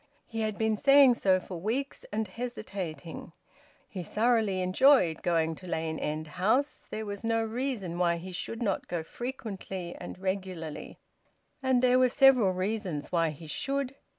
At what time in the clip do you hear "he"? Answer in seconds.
0.25-0.41, 3.87-4.01, 8.17-8.31, 13.29-13.45